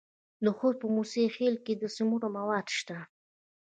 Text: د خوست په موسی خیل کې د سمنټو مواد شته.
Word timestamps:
د 0.43 0.45
خوست 0.57 0.77
په 0.81 0.87
موسی 0.95 1.25
خیل 1.35 1.55
کې 1.65 1.73
د 1.77 1.83
سمنټو 1.95 2.27
مواد 2.37 2.67
شته. 2.77 2.97